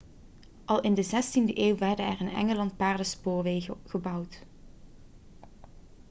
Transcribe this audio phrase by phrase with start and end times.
[0.65, 4.43] al in de 16e eeuw werden er in engeland paardenspoorwegen gebouwd